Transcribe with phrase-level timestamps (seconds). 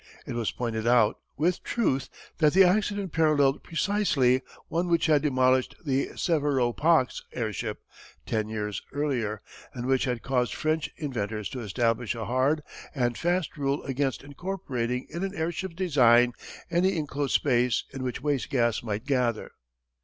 [0.25, 2.09] It was pointed out, with truth,
[2.39, 7.83] that the accident paralleled precisely one which had demolished the Severo Pax airship
[8.25, 9.43] ten years earlier,
[9.75, 12.63] and which had caused French inventors to establish a hard
[12.95, 16.33] and fast rule against incorporating in an airship's design
[16.71, 19.51] any inclosed space in which waste gas might gather.